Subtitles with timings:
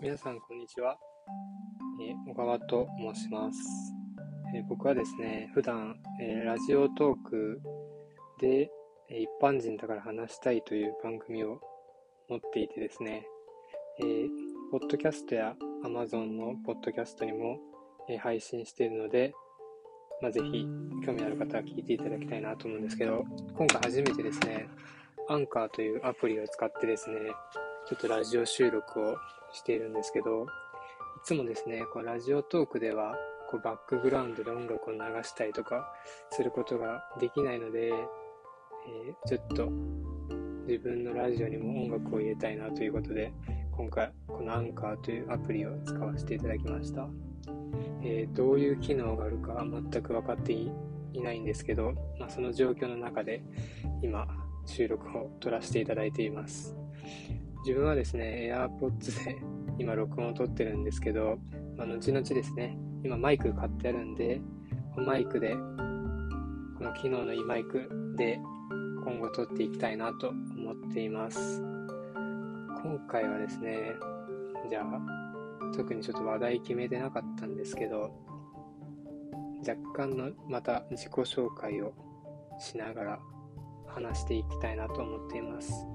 [0.00, 0.96] 皆さん、こんにちは。
[2.00, 3.58] えー小川と申します。
[4.54, 7.60] えー僕はですね、普段、えーラジオトーク
[8.40, 8.70] で、
[9.10, 11.60] え一般人だから話したいという番組を
[12.28, 13.26] 持っていてですね、
[13.98, 14.28] えー
[14.70, 17.58] ポッドキャストや Amazon のポッドキャストにも、
[18.08, 19.34] え配信しているので、
[20.22, 20.64] まあ、ぜひ
[21.04, 23.24] 興味ある方は聞いていただきたいなと思うんですけど、
[23.56, 24.68] 今回初めてですね、
[25.28, 27.16] アンカーというアプリを使ってですね、
[27.88, 29.16] ちょっとラジオ収録を
[29.50, 30.46] しているんですけど、い
[31.24, 33.16] つもですね、こうラジオトークでは
[33.50, 35.90] こうバックグラウンドで音楽を流したりとか
[36.30, 39.70] することができないので、えーちょっと
[40.66, 43.32] 自分のラジオにも音楽を入れたいなということで、
[43.72, 47.08] 今回このアンカーというアプリを使わせていただきました。
[48.02, 50.70] えーどういう機能があるか全く分かってい
[51.22, 53.42] ないんですけど、まあ、その状況の中で
[54.02, 54.26] 今
[54.66, 56.76] 収録を撮らせていただいています。
[57.68, 59.36] 自分はですね、AirPods で
[59.78, 61.38] 今録音を撮ってるんですけど、
[61.76, 64.40] まあ、後々ですね、今マイク買ってあるんで、
[64.96, 68.40] マイクで、この機能のいいマイクで
[69.04, 71.62] 今後撮っていきたいなと思っています。
[72.82, 73.96] 今回はですね、
[74.70, 78.10] じゃあ、特にちょっと話題決めてなかったんですけど、
[79.60, 81.92] 若干のまた自己紹介を
[82.58, 83.20] しながら
[83.86, 85.86] 話していきたいなと思っています。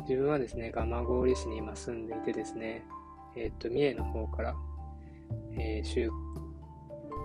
[0.00, 2.84] 自分はですね、蒲郡市に今住んでいてですね、
[3.36, 4.54] えーっと、三重の方から、
[5.52, 6.10] えー就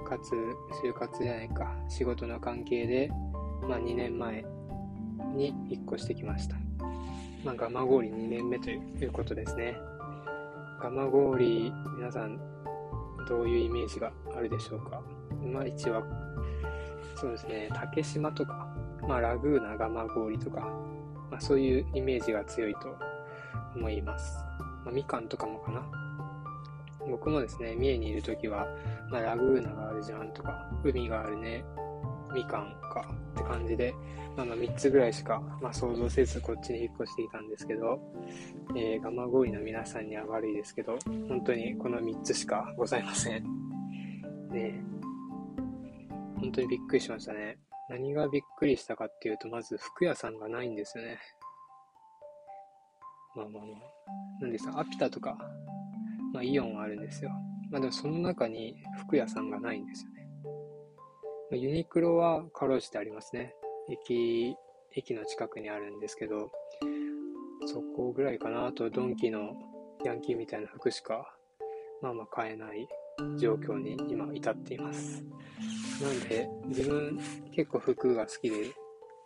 [0.06, 0.36] 活、
[0.84, 3.10] 就活じゃないか、仕事の関係で、
[3.68, 4.46] まあ2年前
[5.36, 6.58] に引っ越してきました。
[7.46, 9.78] まあ、蒲郡2年目ということですね。
[10.82, 12.38] 蒲郡、皆さん、
[13.28, 15.02] どういうイメージがあるでしょうか？
[15.42, 16.04] まあ一は、
[17.16, 18.68] そうですね、竹島とか、
[19.08, 20.68] まあラグーナ蒲郡とか、
[21.34, 22.96] まあそういうイメージが強いと
[23.76, 24.38] 思います。
[24.86, 25.84] まあみかんとかもかな。
[27.10, 28.68] 僕もですね、三重にいるときは、
[29.10, 31.66] まあラグーナがあるじゃんとか、海があるね、
[32.36, 33.96] みかんかって感じで、
[34.38, 38.00] まあまあ3つぐらいしか、まあ、想像せずこっちに引っ越していたんですけど、
[38.76, 43.44] えー、蒲郡の皆さんには悪いですけど、本当にこの3つしかございません。
[44.52, 44.84] ね
[46.40, 47.58] 本当にびっくりしましたね。
[47.94, 51.20] 何がびっくりしたかっていうと、まず服屋さんがないんですよね。
[53.36, 54.42] まあまあまあ。
[54.42, 55.38] なんですか、アピタとか、
[56.34, 57.30] まあイオンはあるんですよ。
[57.70, 60.28] まあでもその中に服屋さんがないんですよね。
[60.42, 60.50] ま
[61.52, 63.54] あユニクロはかろうじてありますね。
[63.88, 64.56] 駅、
[64.96, 66.52] 駅の近くにあるんですけど、
[67.68, 68.66] そこぐらいかな。
[68.66, 69.54] あと、ドンキの
[70.04, 71.38] ヤンキーみたいな服しか、
[72.02, 72.88] まあまあ買えない
[73.38, 75.24] 状況に今至っています。
[76.02, 77.20] なんで、自分
[77.52, 78.72] 結構服が好きで、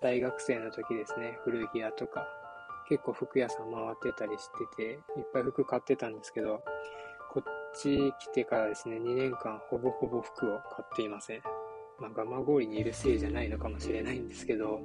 [0.01, 2.27] 大学生の時ですね、古着屋とか、
[2.87, 4.99] 結構服屋さん回ってたりしてて、いっ
[5.33, 6.63] ぱい服買ってたんですけど、
[7.31, 7.43] こっ
[7.75, 11.41] ち来てからですね、2年間ほぼほぼ服を買っていません。
[11.99, 14.81] まあ、蒲郡にいるせいじゃないのかもしれないんですけど、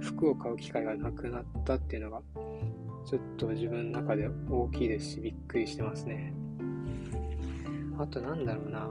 [0.00, 2.22] 服を買う機会がなくなったっていうのが、
[3.06, 6.34] ちょっと自分の中で大きいですし、びっくりしてますね。
[8.00, 8.88] あとなんだろうな、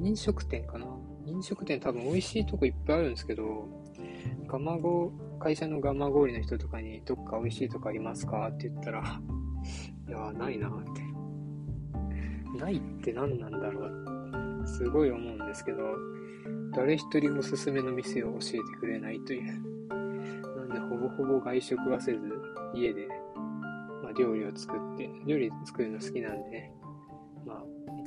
[0.00, 0.86] 飲食店かな。
[1.26, 3.68] 飲食店多分美味しいとこいっぱいあるんですけど、
[4.48, 8.48] 蒲郡、会社の蒲郡の人とかにどっか美味しいとこありますか？
[8.48, 9.20] って言ったら、
[10.08, 12.58] いや、ないなって。
[12.58, 13.86] ないって何なんだろ
[14.62, 15.78] うすごい思うんですけど、
[16.74, 19.52] 誰一人おすすめの店を教えてくれないという。
[20.56, 22.18] なんで、ほぼほぼ外食はせず、
[22.74, 23.06] 家で、
[24.02, 26.72] まあ、料理を作って、料理作るの好きなんでね、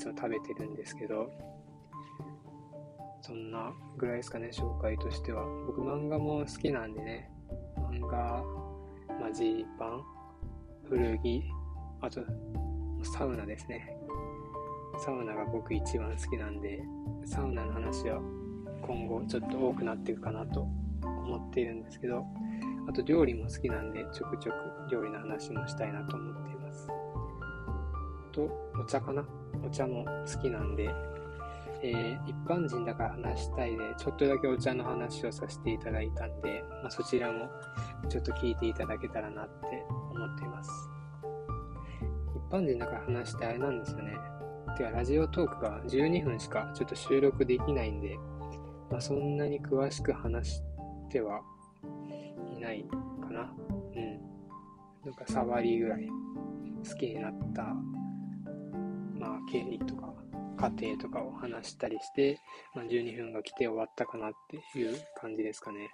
[0.02, 1.32] つも食べてるんですけど、
[3.22, 5.46] そんなぐらいですかね、紹介としては。
[5.68, 7.30] 僕、漫画も好きなんでね、
[7.78, 8.44] 漫画、
[9.20, 10.04] ま、ジーパン、
[10.90, 11.44] 古着、
[12.02, 12.22] あと、
[13.04, 13.96] サウナですね。
[14.98, 16.84] サウナが僕一番好きなんで、
[17.26, 18.20] サウナの話は
[18.82, 20.62] 今後ちょっと多くなっていくかなと
[21.04, 22.26] 思っているんですけど、
[22.90, 26.88] あと料理も好きなんで、ちょくちょく料理の話もしたいなと思っています。
[28.32, 28.50] と、
[28.80, 29.26] お茶かな
[29.66, 30.90] お茶も好きなんで、
[31.84, 37.50] えー一般人だから話したいで、ちょっとだけお茶の話をさせていただいたんで、まあ、そちらも
[38.10, 40.70] ちょっと聞いていただけたらなって思っています。
[42.36, 44.18] 一般人だから話してあれなんですよね。
[44.78, 48.18] てか、ラジオトークが12分しかちょっと収録できないんで、
[48.90, 50.62] まあ、そんなに詳しく話し
[51.10, 51.42] ては
[52.56, 52.86] いない
[53.22, 53.54] かな。
[53.96, 54.20] うん。
[55.06, 56.08] なんか触りぐらい
[56.88, 57.76] 好きになった、
[59.22, 60.14] まあ、経緯とか、
[60.58, 62.40] 過程とかを話したりして、
[62.74, 65.90] まあ、12分が来て終わったかなっていう感じですかね。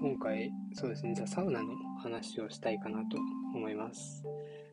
[0.00, 3.16] 今回、そうですね、じゃあサウナの話をしたいかなと
[3.52, 4.22] 思います。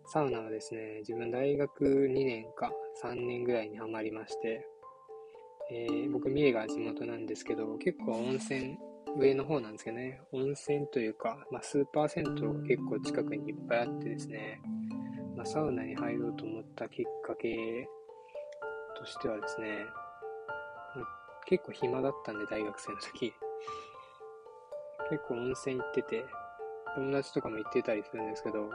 [0.05, 2.71] サウナはですね、自分大学2年か
[3.01, 4.67] 3年ぐらいにはまりまして、
[5.71, 8.77] えー、僕、三重が地元なんですけど、結構温泉、
[9.17, 14.61] 上の方なんですけどね、温泉というか、まあ、スーパー銭湯が結構近くにいっぱいあってですね、
[15.35, 17.87] まあ、サウナに入ろうと思ったきっかけ
[18.97, 19.85] としてはですね、
[20.95, 21.03] ま、
[21.45, 23.33] 結構暇だったんで、大学生の時。
[25.09, 26.25] 結構温泉行ってて、
[26.95, 28.69] 友達とかも行ってたりするんですけど、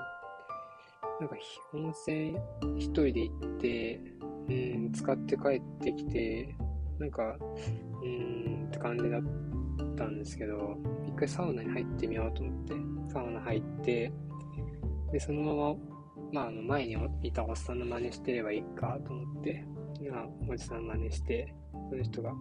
[1.20, 1.36] なんか
[1.74, 2.36] 温泉
[2.78, 4.00] 一人で行って、
[4.48, 6.54] うん、使って帰ってきて、
[6.98, 7.36] なんか、
[8.02, 9.49] うーんって感じだった。
[9.96, 12.74] たんですけど、一回サウナに入ってみようと思って、
[13.12, 14.12] サウナ入って、
[15.12, 15.74] で、そのまま、
[16.32, 19.64] まあ、あの前にいたおっさんの真似してればいいかと思って、
[20.10, 21.54] まあ、おじさん真似して、
[21.90, 22.32] その人が、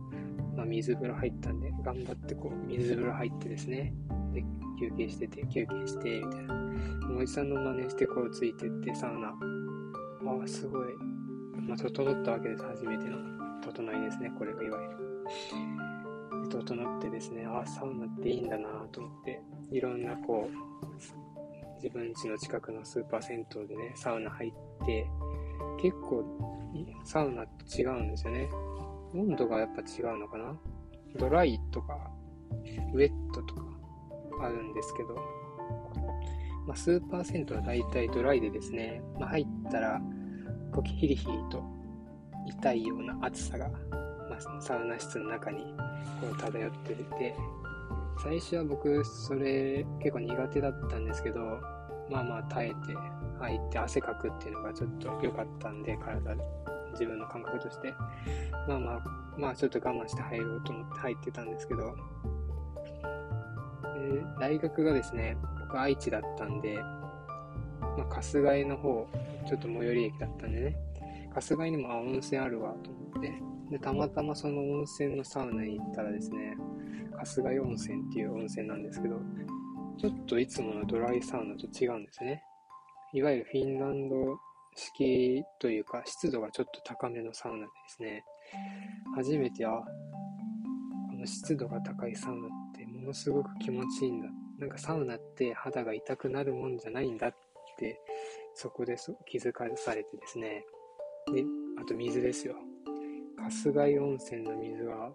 [0.56, 3.94] まあ、水風呂入ったんで、頑張ってこう、水風呂入ってですね、
[4.33, 4.44] で、
[4.80, 6.69] 休憩してて、休憩して、みたいな。
[7.18, 9.30] おじさんの真似してこうついてって、サウナ。
[9.30, 10.88] ああ、すごい。
[11.68, 12.63] まあ、整ったわけです。
[12.63, 13.18] 初めての
[13.62, 14.31] 整いですね。
[14.38, 15.79] これがいわゆる。
[16.50, 19.42] 整ってですね、ああ、サウナっていいんだなと思って、
[19.72, 25.07] いろんなこう、自分家の近くのスーパー銭湯でね、サウナ入って、
[25.81, 26.25] 結構、
[27.06, 28.50] サウナと違うんですよね。
[29.16, 30.57] 温度がやっぱ違うのかな？
[31.18, 32.12] ドライとか、
[32.94, 33.63] ウェットとか
[34.42, 35.16] あるんですけど、
[36.68, 40.01] まあ、スーパー銭湯は大体ドライでですね、まあ、入ったら、
[40.72, 41.63] こうヒリヒリと
[42.46, 43.72] 痛いような暑さが、
[44.59, 45.74] サウナ室の中に
[46.21, 47.36] こう漂ってて、
[48.21, 51.39] 最初は僕、それ結構苦手だったんですけど、
[52.09, 52.94] まあまあ耐えて
[53.39, 56.36] 入って汗かくっていうのがちょっと良かったんで、体、
[56.91, 57.94] 自分の感覚として。
[58.68, 59.00] まあまあ、
[59.38, 61.95] まあちょっと我慢して入ろうと思って入ってたんですけど、
[64.39, 69.07] 大学がですね、僕愛知だったんで、まあ、春日井の方、
[69.47, 70.77] ちょっと最寄り駅だったんでね、
[71.33, 73.33] 春日井にもあ温泉あるわと思って、
[73.69, 76.56] で、たまたまその温泉のサウナに行ったらですね、
[77.18, 79.16] 春日井温泉っていう温泉なんですけど、
[79.98, 82.44] ちょっといつものドライサウナと違うんですね。
[83.13, 84.16] いわゆるフィンランド
[84.75, 88.24] 式というか、湿度がちょっと高めのサウナでですね、
[89.16, 89.83] 初めて、あ、こ
[91.18, 94.30] の湿度が高いサウナってものすごく気持ちいいんだ。
[94.60, 97.36] なんかサウナって肌が痛くなるもんじゃないんだっ
[97.77, 98.00] て、
[98.54, 100.63] そこで気づかされてですね。
[101.33, 101.44] で、
[101.81, 102.56] あと水ですよ。
[103.41, 105.12] 春日井温泉の水は、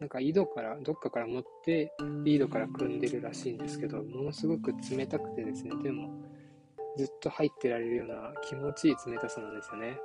[0.00, 1.92] なんか井戸から、どっかから持って、
[2.24, 6.10] 井戸から汲んでるらしいんですけど、ものすごく冷たくてですね、でも、
[6.96, 9.98] ずっと入ってられるような気持ちいい冷たさなんですよね。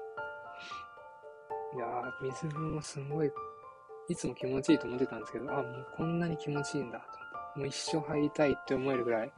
[1.76, 3.32] いやー、水風もすごい、
[4.10, 7.60] いつも気持ちいいと思ってたんですけど、あ、もうこんなに気持ちいいんだと。
[7.60, 9.32] もう一生入りたいって思えるぐらい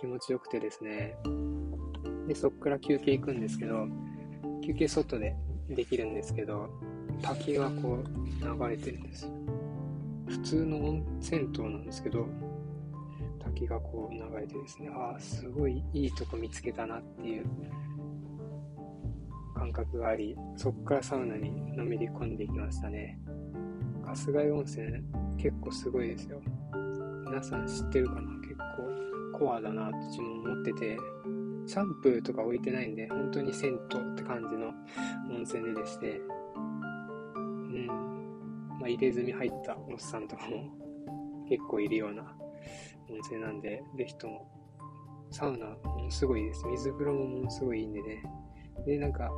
[0.00, 1.16] 気持ちよくてですね。
[2.26, 3.86] で、そっから休憩行くんですけど、
[4.64, 5.36] 休憩外で
[5.70, 6.68] できるんですけど、
[7.22, 9.30] 滝がこう流れてるんです。
[10.26, 12.26] 普通の温泉湯なんですけど、
[13.42, 17.46] 滝がこう流れてですね、ああ、すごいいいとこ見つけたなっていう
[19.54, 23.18] 感覚があり、そこからサウナにのめり込んでいきましたね。
[24.04, 25.02] 春日井温泉
[25.36, 26.40] 結構すごいですよ。
[27.26, 28.20] 皆さん知ってるかな？
[28.40, 28.54] 結
[29.32, 30.98] 構コアだなと自分思ってて、
[31.66, 34.68] シャンプーとか置いてないんで、本当に銭湯って感じの
[35.34, 36.20] 温泉ででして、
[38.88, 40.64] 入れ墨入ったおっさんとかも
[41.48, 42.22] 結構いるような
[43.10, 44.46] 温泉なんで、ぜひとも、
[45.30, 46.66] サウナものすごいです。
[46.66, 48.22] 水風呂もものすごいいいんでね。
[48.86, 49.30] で、なんか、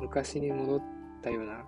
[0.00, 0.80] 昔に戻っ
[1.22, 1.64] たような、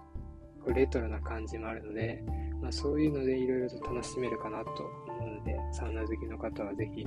[0.64, 2.24] こうレトロな感じもあるので、
[2.60, 4.70] まあ、そういうのでいろいろと楽しめるかなと
[5.08, 7.06] 思うので、サウナ好きの方はぜひ、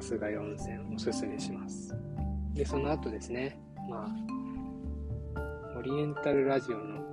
[0.00, 1.94] 春日井温泉おすすめします。
[2.54, 7.07] で、その後ですね、まあ、オリエンタルラジオの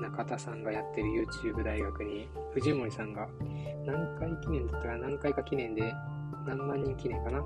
[0.00, 3.28] 中田さんがやってる YouTube 大学に藤森さんが
[3.84, 5.92] 何回記念だったか何回か記念で
[6.46, 7.42] 何万人記念かな。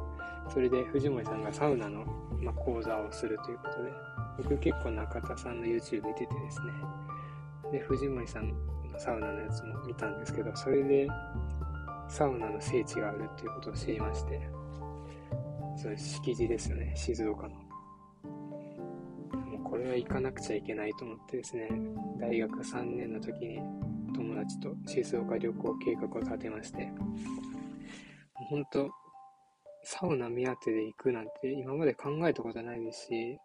[0.52, 2.04] それで藤森さんがサウナの、
[2.40, 3.92] ま、講座をするということで
[4.38, 6.72] 僕結構中田さんの YouTube 見ててですね。
[7.72, 8.54] で藤森さんの
[8.98, 11.08] サウナのやつも見たんですけどそれで
[12.08, 14.62] サウナの聖地があるっていうことを知りまして。
[15.76, 16.92] それ敷地ですよね。
[16.96, 17.61] 静岡の。
[19.82, 21.68] れは行かなくちゃいけないと思ってですね、
[22.20, 23.58] 大学3年の時に
[24.14, 26.90] 友達と静岡旅行計画を立てまして、
[28.34, 28.90] 本当
[29.84, 33.38] サウナ目当てで行くなんて今まで考えたことないですし、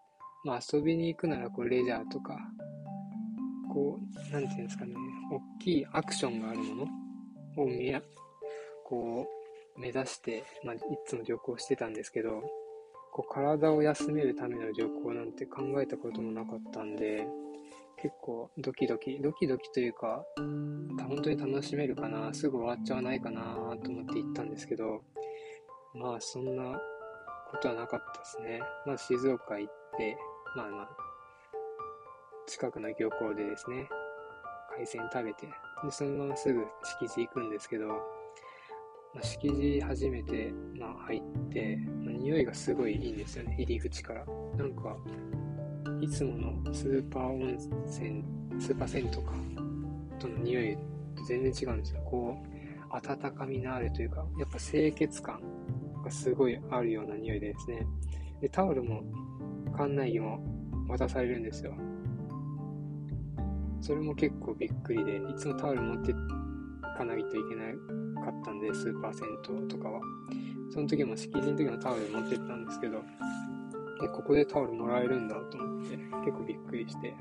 [0.44, 2.38] まあ遊びに行くならこうレジャーとか、
[3.74, 4.94] こう、なんていうんですかね、
[5.32, 6.76] 大きいアクションがあるも
[7.56, 8.02] のを見や、
[8.86, 9.28] こ
[9.78, 12.44] 目指して、まあ、いつも旅行してたんですけど、
[13.18, 17.28] こう体を休めるための旅行なんて考えたこともなかったんで、
[18.00, 23.42] 結構ドキドキ、ドキドキというか、本当に楽しめるかな、すぐ終わっちゃわないかな
[23.84, 25.02] と思って行ったんですけど、
[25.96, 26.80] まあそんな
[27.50, 28.62] ことはなかったですね。
[28.86, 30.16] まず静岡行って、
[30.56, 30.90] まあまあ、
[32.46, 33.90] 近くの漁港でですね、
[34.76, 35.48] 海鮮食べて、
[35.84, 36.64] で、そのまますぐ
[37.00, 41.80] 敷地行くんですけど、まあ、敷地初めて、まあ、入って、
[42.28, 44.26] 匂いがすごいいいんですよね、入り口から。
[44.58, 44.98] なんか、
[46.02, 47.58] いつものスーパー温
[47.88, 48.24] 泉、
[48.60, 49.20] スーパー銭湯か、
[50.20, 50.78] との匂い
[51.16, 52.02] と全然違うんですよ。
[52.04, 55.40] こう、温かみのあるというか、やっぱ清潔感
[56.04, 57.88] がすごいあるような匂いでですね。
[58.42, 59.04] で、タオルも、
[59.78, 60.40] 館内着も
[60.90, 61.74] 渡されるんですよ。
[63.80, 66.14] それも結構びっくりで、いつもタオル持って
[66.98, 69.28] かないといけなかったんで、スーパー銭
[69.62, 70.02] 湯とかは。
[70.70, 73.04] その時も敷地の時のタオル持ってったんですけど、
[74.04, 77.14] え、ここでタオルもらえるんだと思って、結構びっくりして。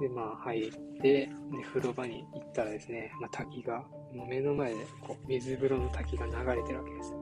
[0.00, 1.30] で、まあ入って、で、
[1.72, 7.14] 風呂場に行ったらですね、まあ、滝が、もう目の前でこう水風呂の滝が流れてるわけです。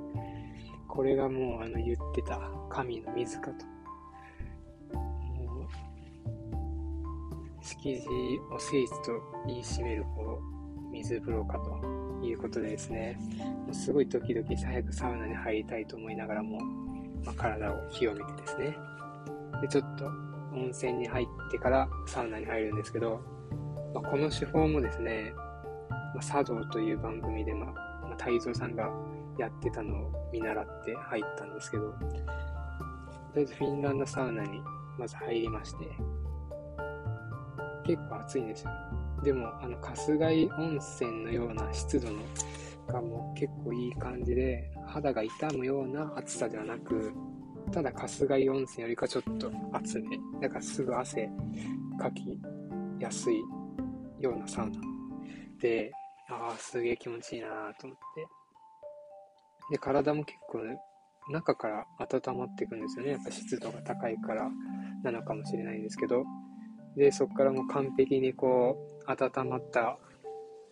[0.89, 3.67] これがもうあの言ってた神の水かと。
[4.97, 8.09] もう、敷地
[8.53, 10.41] を聖地と言い締めるこ
[10.89, 13.19] う水風呂かということでですね、
[13.73, 16.59] すごいドキドキ早くサウナに入りたいと思いながらも、
[17.25, 18.77] まあ、体を清めてですね。
[19.61, 20.07] で、ちょっと
[20.55, 23.21] 温泉に入ってからサウナに入るんですけど、
[23.95, 25.33] まあ、この手法もですね、
[26.15, 28.91] まあ、茶道という番組で、まあ、まあ、太蔵さんが
[29.39, 31.97] やってたのを見習って入ったんですけど、と
[33.37, 34.61] りあえずフィンランドサウナに
[34.99, 35.87] まず入りまして、
[37.85, 38.71] 結構暑いんですよ。
[39.25, 42.21] でも、あの、春日井温泉のような湿度の
[42.87, 47.11] がもう結構いい感じで、肌が痛むような暑さではなく、
[47.73, 50.19] ただ春日井温泉よりかちょっと暑め。
[50.43, 51.31] だからすぐ汗
[51.99, 52.39] かき
[53.01, 53.41] やすい
[54.21, 54.79] ようなサウナ。
[55.59, 55.91] で、
[56.29, 57.49] ああ、すげえ気持ちいいな
[57.81, 58.27] と思って。
[59.71, 60.59] で、体も結構、
[61.33, 63.13] 中から温まっていくんですよね。
[63.13, 64.51] やっぱ湿度が高いから
[65.03, 66.25] なのかもしれないんですけど。
[66.97, 69.99] で、そこからもう完璧にこう、温まった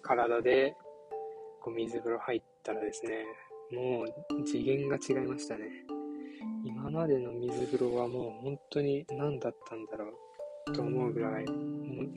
[0.03, 0.77] 体で、
[1.61, 3.25] こう水風呂入ったらですね、
[3.73, 5.67] もう次元が違いましたね。
[6.65, 10.07] 今までの水風呂はもう本当に何だったんだろ
[10.69, 12.09] うと思うぐらい、もう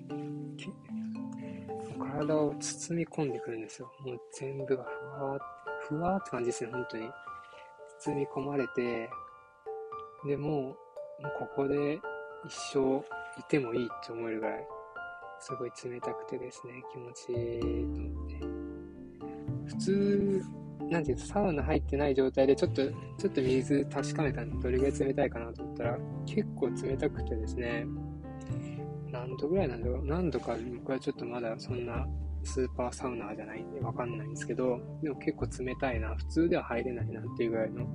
[2.15, 3.91] 体を包み込んでくるんですよ。
[3.99, 4.87] もう全部がふ
[5.23, 5.43] わーって、
[5.87, 7.09] ふわーって感じですね、本当に。
[7.99, 9.09] 包み込まれて、
[10.25, 10.75] でもう、もう
[11.39, 11.99] ここで
[12.45, 13.03] 一生
[13.39, 14.67] いてもいいって思えるぐらい、
[15.39, 17.59] すごい冷たくてですね、気持ちいい
[17.93, 18.35] と思って。
[19.67, 20.41] 普通、
[20.89, 27.85] なんていうと、サウナ入ってない状態で、ちょっと、ちょっと水確かめたんで、どれぐらい冷たいかなと思ったら、結構冷たくてですね、
[29.11, 30.05] 何度ぐらいなんだろう。
[30.05, 32.05] 何度か僕はちょっとまだそんな
[32.45, 37.85] スーパーサウナーじゃないんでわかんないんですけど、でも結構冷たいな、普通では入れないなっていうぐらいの、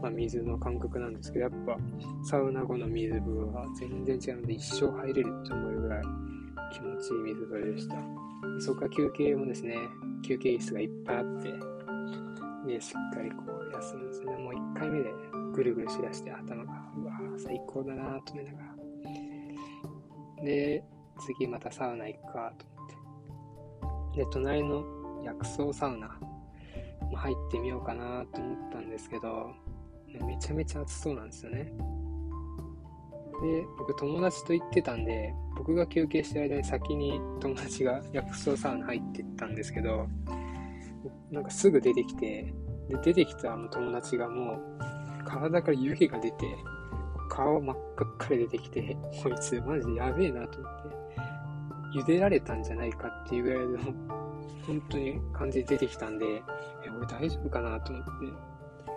[0.00, 1.76] まあ、水の感覚なんですけど、やっぱ
[2.24, 6.02] サウナ後の水風呂は全然違うので一生入れるって思えるぐらい
[6.72, 7.96] 気持ちいい水風呂でした。
[8.60, 9.76] そこから休憩もですね、
[10.22, 11.52] 休憩室がいっぱいあって、
[12.66, 14.36] で、しっかりこう休むんですね。
[14.36, 15.12] もう1回目で
[15.52, 18.58] ぐるぐるしだして頭が、うわぁ、最高だなと思いなが
[20.38, 20.44] ら。
[20.44, 20.84] で、
[21.18, 22.75] 次またサウナ行くかと。
[24.16, 24.84] で、隣の
[25.22, 26.18] 薬草サウナ
[27.14, 29.52] 入ってみようかなと思ったんですけど、
[30.26, 31.72] めちゃめちゃ暑そうなんですよね。
[33.42, 40.08] で、僕友達と行ってたんで、僕が休憩してる間に先に友達が薬草サウナ入ってったんですけど、
[41.30, 42.54] なんかすぐ出てきて、
[42.88, 46.56] で、出てきたあの友達がもう、体から湯気が出て、
[47.28, 50.96] 顔真っ赤っかり出てきて、こいつマジやべえなと思って、
[51.94, 53.78] 茹でられたんじゃないかっていうぐらいの、
[54.66, 56.42] 本当に感じで出てきたんで、え、
[56.96, 58.10] 俺大丈夫かなと思って、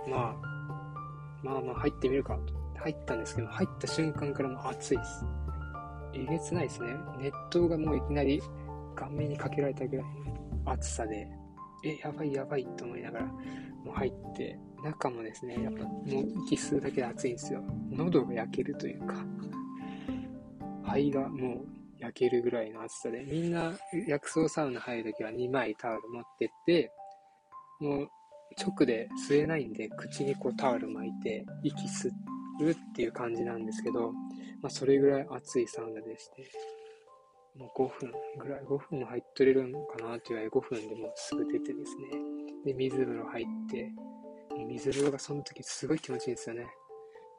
[0.09, 0.35] まあ、
[1.43, 5.25] まあまあ入ってみるかと入ったんですけど、入った瞬間からもう暑いです。
[6.13, 6.95] えげつないですね。
[7.19, 8.41] 熱湯がもういきなり
[8.95, 10.05] 顔面にかけられたぐらい
[10.65, 11.27] の暑さで、
[11.83, 16.05] え、やばいやばいと思いながら、もう入って、中もですね、やっぱもう
[16.45, 17.61] 息吸うだけで暑いんですよ。
[17.91, 19.15] 喉が焼けるというか、
[20.83, 21.65] 肺がもう
[21.99, 23.73] 焼けるぐらいの暑さで、みんな
[24.07, 26.91] 薬草サウナ入るときは2枚タオル持ってって、
[27.79, 28.09] もう
[28.57, 32.09] 直で吸えないんで、口にこうタオル巻いて息吸
[32.61, 34.11] うっていう感じなんですけど、
[34.61, 36.49] まあそれぐらい暑いサウナでして、
[37.57, 42.09] もう5分ぐらい、5分も入っとれるのかなっていうぐらい5分でもうすぐ出てですね、
[42.65, 43.91] で、水風呂入って、
[44.67, 46.67] 水風呂がその時すごい気持ちいいんですよね。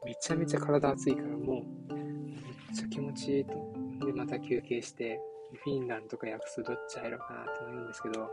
[0.05, 2.37] めちゃめちゃ体熱いからもう、めっ
[2.75, 3.80] ちゃ気持ちいいと。
[4.07, 5.21] で、また休憩して、
[5.65, 8.29] フィンランドとか薬草どっち入ろうかなって思うんですけど、も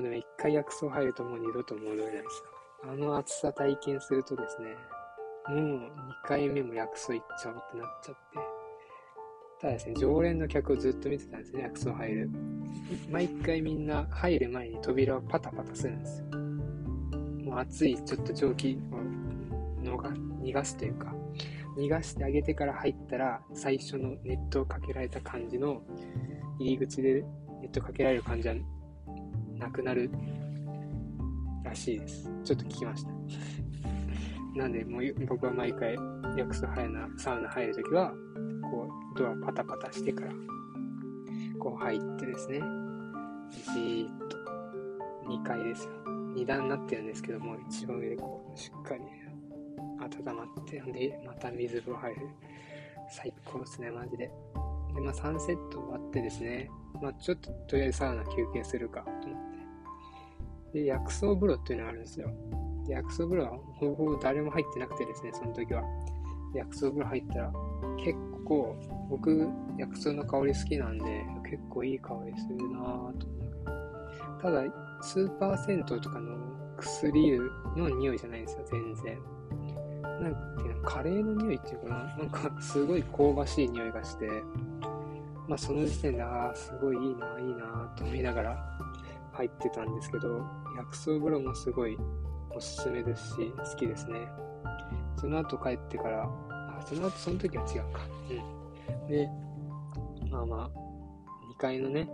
[0.00, 2.42] うでも一回薬草入るともう二度と戻れないです
[2.84, 2.90] よ。
[2.92, 4.76] あの暑さ体験するとですね、
[5.48, 5.90] もう2
[6.26, 8.38] 回目も薬草行っちゃおうってなっちゃって、
[9.60, 12.30] ただですね、常連の客をずっと見てたんですね、薬草入る。
[13.10, 16.26] 毎回みんな入る前に扉をパタパタするんですよ。
[17.44, 18.78] もう暑いちょっと蒸気
[19.80, 19.96] を
[20.42, 21.14] 逃がすというか、
[21.76, 25.82] 逃がしてあげてから入ったら、最初のネットをかけられた感じの、
[26.58, 27.22] 入り口で
[27.60, 28.54] ネットかけられる感じは
[29.58, 30.10] なくなる
[31.64, 32.30] らしいです。
[32.44, 33.10] ちょっと聞きました。
[34.54, 35.96] なんで、もう僕は毎回、
[36.36, 38.14] 薬草早なサウナ入るときは、
[38.70, 40.32] こう、ドアパタパタしてから、
[41.58, 42.60] こう入ってですね、
[43.50, 44.36] じーっと、
[45.28, 45.92] 2階ですよ。
[46.34, 49.02] 2段になってるんですけども、一番上でこう、しっかり
[50.00, 52.28] 温まって、んで、また水風呂入る。
[53.10, 54.30] 最高ですね、マジで。
[54.94, 56.70] で、まあ、サンセット終わってですね、
[57.02, 59.22] まあ、ちょっととりあえずサウナ休憩するかと思っ
[60.72, 60.80] て。
[60.80, 62.30] で、薬草風呂っていうのがあるんですよ。
[62.88, 65.82] 薬草風呂はほぼほぼ誰も入ってなくてですね、その時は。
[66.54, 67.52] 薬草風呂入ったら、
[67.96, 68.76] 結構、
[69.10, 69.48] 僕、
[69.78, 74.42] 薬草の香り好きなんで、結構いい香りするなぁと思う。
[74.42, 74.62] ただ、
[75.02, 76.36] スーパー銭湯とかの
[76.78, 79.18] 薬湯の匂いじゃないんですよ、全然。
[80.20, 84.28] なんていうの、カレーの匂いっていうかな、なんかすごい香ばしい匂いがして、
[85.48, 88.78] まあその時点で、ああ、すごいいいな、いいなと思いながら
[89.32, 90.44] 入ってたんですけど、
[90.76, 91.98] 薬草風呂もすごい
[92.54, 94.28] おすすめですし、好きですね。
[95.16, 98.00] その後帰ってから、あ、その後、その時は違うか。
[98.30, 99.08] うん。
[99.08, 99.28] で、
[100.30, 100.70] まあまあ、
[101.56, 102.08] 2階のね、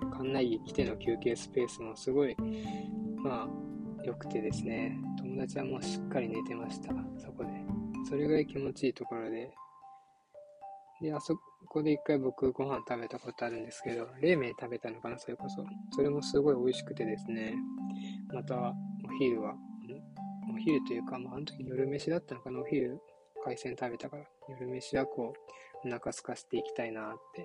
[0.00, 2.36] 館内着来ての休憩スペースもすごい、
[3.16, 3.48] まあ、
[4.06, 7.50] 良くてですね、友達はもうしっかり寝てました、そこで。
[8.08, 9.52] それぐらい気持ちいいところで。
[11.02, 11.36] で、あそ
[11.68, 15.64] こで一回僕ご飯食べたことあるんですけど、冷麺食べたのかな、それこそ。
[15.90, 17.56] それもすごい美味しくてですね、
[18.32, 18.74] また、お
[19.18, 19.56] 昼は、
[20.54, 23.00] お昼というか、まあ、あの時夜飯だったのかな、お昼、
[23.44, 25.34] 海鮮食べたから、夜飯はこ
[25.84, 27.44] う、お腹空かせていきたいなって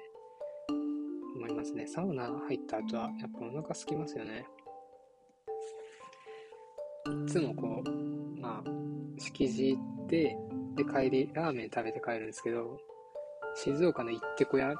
[1.37, 1.87] 思いますね。
[1.87, 4.45] サウナ入った後は、やっぱお腹空きますよね。
[7.05, 7.89] いつもこう、
[8.39, 8.69] まあ、
[9.17, 10.37] 敷地行って、
[10.75, 12.79] で、帰り、ラーメン食べて帰るんですけど、
[13.55, 14.77] 静岡の行ってこ屋、行っ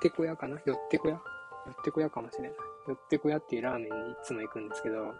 [0.00, 0.60] てこ屋かな？
[0.64, 1.14] 寄ってこ屋
[1.66, 2.52] 寄ってこ屋かもしれない。
[2.88, 5.14] 寄ってこ屋っていうラーメンにいつも行くんですけど、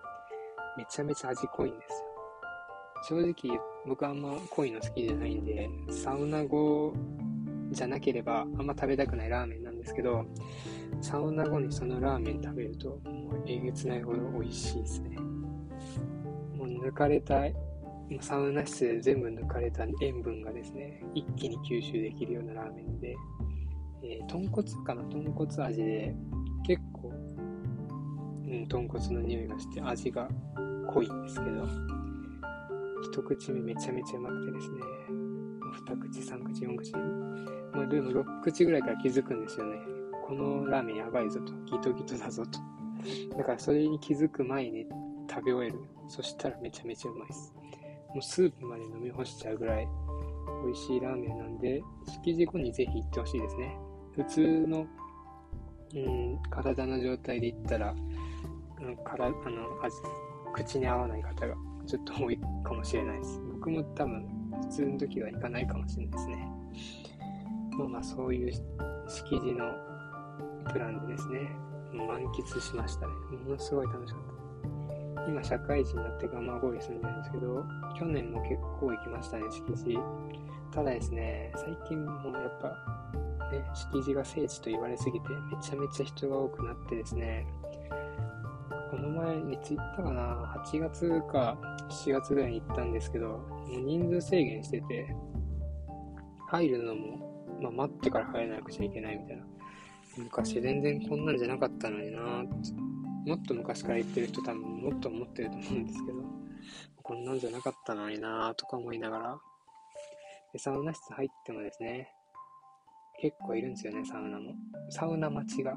[0.76, 3.20] めちゃめちゃ味濃いんですよ。
[3.20, 6.92] 正直、僕あんま濃いの好きじゃないんで、サウナ後
[7.70, 10.24] じゃなければあんま食べたくないラーメンなんですけど、
[11.00, 15.16] サウナ後にそのラーメン食べると、もうえげつないほど美味しいですね。
[16.92, 17.42] 抜かれた、
[18.20, 23.16] サウナ室で全部抜かれた塩分がですね、一気に吸収できるようなラーメンで、
[24.04, 25.02] えー、豚骨かな？
[25.04, 26.14] 豚骨味で、
[26.66, 30.28] 結構、うん、豚骨の匂いがして味が
[30.88, 31.66] 濃いんですけど、
[33.02, 34.78] 一口目めちゃめちゃうまくてですね、
[35.86, 36.92] 二口、三口、四口、
[37.72, 39.78] まあでも六口ぐらいから気づくんですよね。
[40.26, 42.58] このラーメンやばいぞと、ギトギトだぞと。
[43.36, 44.86] だからそれに気づく前に
[45.32, 45.78] 食べ終える。
[46.08, 47.54] そしたらめちゃめちゃうまいです。
[48.10, 49.88] もうスープまで飲み干しちゃうぐらい
[50.64, 53.78] 美味しいラーメンなんで、敷地後にぜひ行ってほしいですね。
[54.14, 54.86] 普通の、
[55.94, 57.94] うん、体の状態で行ったら、
[58.80, 59.96] うん、からあの味
[60.52, 61.54] 口に合わない方が
[61.86, 63.40] ちょっと多いかもしれないです。
[63.54, 64.26] 僕も多分
[64.62, 66.48] 普通の時は行かないかもしれないですね。
[67.78, 68.52] まあまあそういう
[69.08, 69.72] 敷地の
[70.70, 71.50] プランでですね、
[71.92, 73.12] 満喫しましたね。
[73.44, 74.31] ものすごい楽しかった。
[75.28, 77.64] 今社会人になって蒲郡住んでるんですけど、
[77.98, 79.98] 去年も結構行きましたね、敷地。
[80.72, 82.68] ただですね、最近もやっぱ、
[83.52, 87.46] ね、敷地が聖地と言われすぎて、めちゃめちゃ人が多くなってですね、
[88.90, 91.56] この前にツイッターかな、8月か
[91.88, 93.38] 7月ぐらいに行ったんですけど、も
[93.76, 95.14] う人数制限してて、
[96.48, 99.44] 入るのも、まあ、待ってから入らなくちゃいけないみたいな。
[100.18, 102.44] 昔全然こんなんじゃなかったのにな
[103.26, 106.18] もっと昔から言ってる人多分もっと思ってると思うんですけど、
[107.02, 109.38] こんなんじゃなかったのになぁとか思いながら、
[110.52, 112.08] で、サウナ室入ってもですね、
[113.20, 114.54] 結構いるんですよね、サウナも。
[114.90, 115.76] サウナ待ちが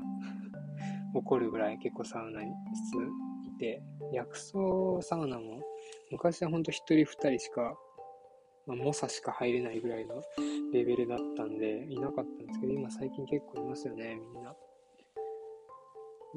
[1.14, 2.48] 起こるぐらい結構サウナ室
[3.46, 3.82] いて、
[4.12, 4.58] 薬草
[5.02, 5.62] サウナも
[6.12, 7.78] 昔はほんと1人2人しか、
[8.66, 10.22] まあ、猛者しか入れないぐらいの
[10.74, 14.56] レベルだったんで、いなかったんですけど、今最近結構いますよね、みんな。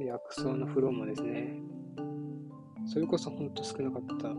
[0.04, 1.60] 薬草の風呂もですね、
[2.86, 4.36] それこそほんと少なかったの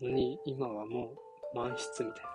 [0.00, 1.12] に、今はも
[1.54, 2.30] う満室みたいな。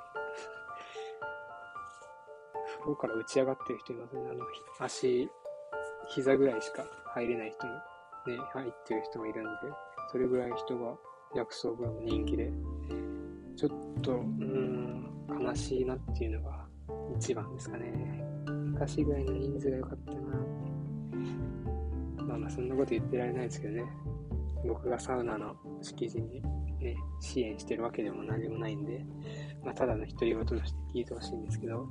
[2.79, 4.21] 風呂から打ち上がってる人いますね。
[4.29, 4.45] あの、
[4.79, 5.29] 足、
[6.09, 7.81] 膝ぐらいしか入れない人も、ね、
[8.53, 9.49] 入ってる人もいるんで、
[10.11, 10.97] それぐらい人が
[11.35, 12.51] 薬草風呂も人気で、
[13.55, 15.09] ちょっと、うん、
[15.41, 16.65] 悲しいなっていうのが
[17.17, 18.23] 一番ですかね。
[18.47, 20.48] 昔ぐらいの人数が良かったな
[22.29, 23.83] まあまあそんなこと言ってられないですけどね。
[24.67, 26.41] 僕がサウナの敷地に
[26.79, 29.03] ね、支援してるわけでも何でもないんで、
[29.65, 31.87] まあただの独り言として聞いてほしいんですけど、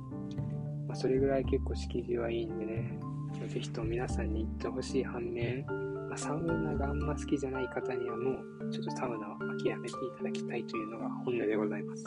[0.87, 2.99] まあそれぐらい結構敷地はいいんでね、
[3.47, 5.65] ぜひとも皆さんに行ってほしい反面、
[6.09, 12.03] まあ、サウナがあんま好きじゃない方にはもうちょっとサウナを諦めていただきたいというのが本音でございます。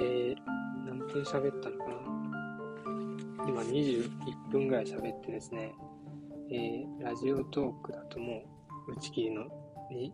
[0.00, 0.36] えー、
[0.86, 1.94] 何分喋ったのかな？
[3.46, 5.74] 今21分ぐらい喋ってですね、
[6.50, 8.42] えー、ラジオトークだとも
[8.88, 9.44] う打ち切りの
[9.90, 10.12] に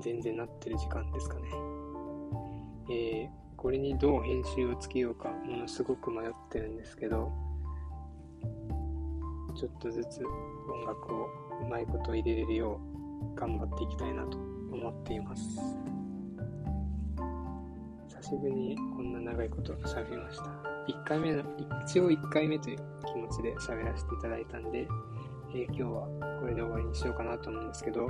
[0.00, 1.42] 全然なってる時間ですかね。
[2.90, 7.32] えー、これにどう編集をつけようかものすごく迷ってるんですけど、
[9.54, 11.28] ちょっとずつ音楽を
[11.60, 12.80] うまいこと入れれるよ
[13.34, 15.60] う頑張っていきたいなと思っています。
[18.08, 20.44] 久しぶりにこんな長いこと喋りました。
[20.88, 21.42] 1回目の、
[21.84, 24.88] 一応1回目という気持ちで喋らせていただいたんで、
[25.54, 26.08] え、今日は
[26.40, 28.08] これで終わりにしようかなと思うんですけど、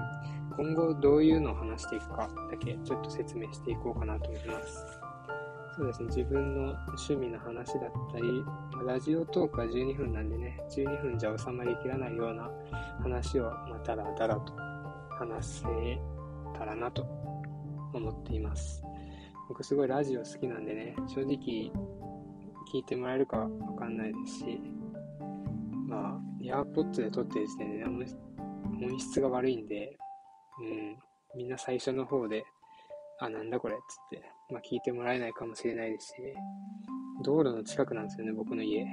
[0.57, 4.85] 今後どういうのを話していくかだけちょっと説明していこうかなと思います。
[5.75, 8.45] そうですね、自分の趣味の話だったり、
[8.87, 12.51] ラジオトークは12分なんでね、12分じゃ収まりきらないような
[13.03, 14.53] 話を、まあ、だらだらと
[15.19, 15.99] 話せ
[16.59, 17.03] たらなと
[17.95, 18.85] 思っています。
[19.49, 21.73] 僕すごいラジオ好きなんでね、正直
[22.73, 24.61] 聞いてもらえるかわかんないですし、
[25.87, 27.85] まあ、エアポッツで撮ってる時点で、ね、
[28.87, 29.97] 音質が悪いんで、
[30.61, 30.97] うん、
[31.37, 32.45] みんな最初の方で、
[33.21, 36.35] あ、なんだこれっつって、まあ聞いてもらえないかもしれないですし、ね
[37.23, 38.85] 道路の近くなんですよね、僕の家。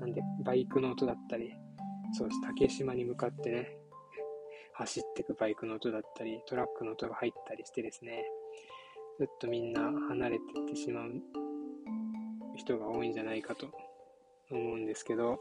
[0.00, 1.54] なんで、バイクの音だったり、
[2.12, 3.78] そうです、竹島に向かってね、
[4.74, 8.24] 走ってくバイクの音だったり、トラックの音が入ったりしてですね、
[9.18, 11.10] ずっとみんな離れていってしまう
[12.56, 13.66] 人が多いんじゃないかと
[14.50, 15.40] 思うんですけど、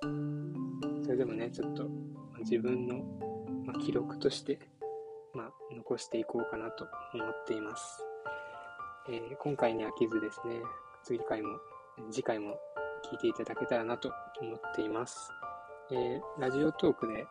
[0.00, 1.88] それでもね、ちょっと
[2.40, 3.04] 自分の、
[3.84, 4.58] 記録として、
[5.34, 8.02] まあ、残していこうかなと思っています。
[9.10, 10.56] えー、今回に飽きずですね、
[11.04, 11.58] 次回も、
[12.10, 12.58] 次回も
[13.10, 15.30] 聞いていただけたらなと思っています。
[15.90, 17.26] えー、ラジオトークで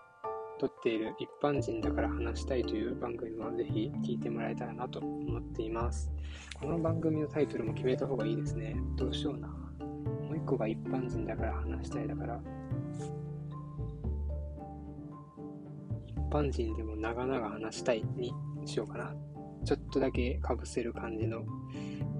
[0.59, 6.11] 撮っている一般人だから話したいという番組もぜひ聞いてもらえたらなと思っています。
[6.59, 8.75] この番組のタイトルも決めた方がいいですね。
[8.95, 9.47] どうしような。
[9.47, 12.39] もう一個が一般人だから話したいだから、
[16.15, 18.33] 一般人でも長々話したいに
[18.65, 19.15] しようかな。
[19.65, 21.43] ちょっとだけかぶせる感じの、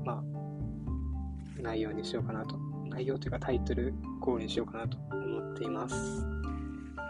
[0.04, 2.58] まあ、内容にしようかなと。
[2.90, 6.26] 内容というかタイトルコールにしようかなと思っています。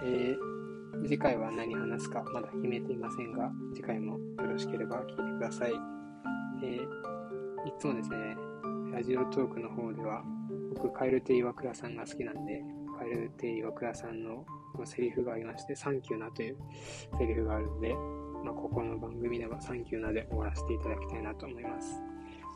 [0.03, 4.19] えー、次回は何話すかまだ決めていませんが、次回もよ
[4.51, 5.73] ろしければ聞いてください。
[6.63, 6.83] えー、
[7.67, 8.35] いつもですね、
[8.91, 10.23] ラジオトークの方では、
[10.75, 12.63] 僕、カエルテ岩倉さんが好きなんで、
[12.97, 14.45] カエルテ岩倉さんの
[14.85, 16.57] セリフがありまして、サンキューなという
[17.17, 17.93] セリフがあるので、
[18.43, 22.01] まあ、ここの番組ではサンキューなで終わらせていただきたいなと思います。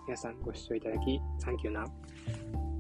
[0.08, 2.71] 皆さんご視聴いただき、サンキューな。